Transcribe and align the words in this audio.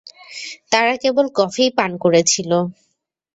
তারা 0.71 0.93
কেবল 1.03 1.25
কফিই 1.37 1.71
পান 1.77 1.91
করেছিল। 2.03 2.51